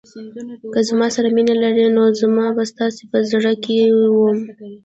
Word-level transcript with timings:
که 0.73 0.79
زما 0.89 1.07
سره 1.15 1.29
مینه 1.35 1.53
لرئ 1.61 1.85
نو 1.95 2.03
زه 2.19 2.27
به 2.55 2.63
ستاسو 2.71 3.03
په 3.11 3.17
زړه 3.31 3.53
کې 3.63 3.77
وم. 4.17 4.39